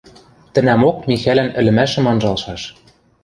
Тӹнӓмок 0.53 0.97
Михӓлӓн 1.09 1.49
ӹлӹмӓшӹм 1.59 2.05
анжалшаш. 2.11 2.61